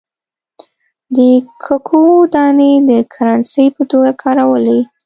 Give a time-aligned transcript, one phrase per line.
[1.15, 1.17] د
[1.63, 2.01] ککو
[2.33, 4.79] دانې د کرنسۍ په توګه کارولې.